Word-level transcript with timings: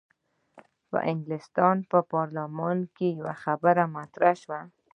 په 0.89 0.97
انګلستان 1.11 1.77
په 1.91 1.99
پارلمان 2.13 2.77
کې 2.95 3.07
یوه 3.19 3.33
خبره 3.43 3.83
طرح 4.13 4.33
شوه. 4.41 4.59